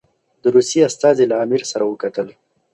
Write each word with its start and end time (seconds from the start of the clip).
د 0.43 0.45
روسیې 0.55 0.81
استازي 0.89 1.25
له 1.31 1.35
امیر 1.43 1.61
سره 1.71 1.83
وکتل. 1.87 2.27